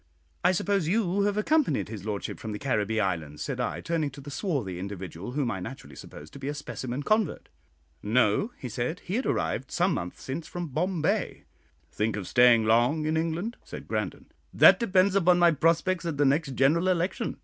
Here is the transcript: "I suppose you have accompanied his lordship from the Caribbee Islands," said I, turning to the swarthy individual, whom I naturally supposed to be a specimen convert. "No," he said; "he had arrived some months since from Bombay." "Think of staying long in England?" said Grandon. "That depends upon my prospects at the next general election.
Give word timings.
"I 0.43 0.51
suppose 0.51 0.87
you 0.87 1.21
have 1.25 1.37
accompanied 1.37 1.87
his 1.89 2.05
lordship 2.07 2.39
from 2.39 2.53
the 2.53 2.57
Caribbee 2.57 2.99
Islands," 2.99 3.43
said 3.43 3.59
I, 3.59 3.81
turning 3.81 4.09
to 4.09 4.21
the 4.21 4.31
swarthy 4.31 4.79
individual, 4.79 5.33
whom 5.33 5.51
I 5.51 5.59
naturally 5.59 5.95
supposed 5.95 6.33
to 6.33 6.39
be 6.39 6.47
a 6.47 6.55
specimen 6.55 7.03
convert. 7.03 7.49
"No," 8.01 8.49
he 8.57 8.67
said; 8.67 9.01
"he 9.01 9.13
had 9.13 9.27
arrived 9.27 9.69
some 9.69 9.93
months 9.93 10.23
since 10.23 10.47
from 10.47 10.69
Bombay." 10.69 11.43
"Think 11.91 12.15
of 12.15 12.27
staying 12.27 12.65
long 12.65 13.05
in 13.05 13.15
England?" 13.15 13.57
said 13.63 13.87
Grandon. 13.87 14.25
"That 14.51 14.79
depends 14.79 15.13
upon 15.13 15.37
my 15.37 15.51
prospects 15.51 16.03
at 16.07 16.17
the 16.17 16.25
next 16.25 16.53
general 16.55 16.87
election. 16.87 17.37